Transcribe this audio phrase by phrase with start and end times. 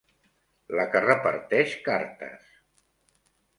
[0.79, 2.51] La que reparteix cartes.